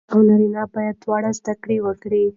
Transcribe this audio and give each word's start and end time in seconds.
ښځې 0.05 0.11
او 0.13 0.19
نارینه 0.27 0.63
دواړه 0.71 1.01
باید 1.27 1.37
زدهکړه 1.39 1.75
وکړي. 1.81 2.23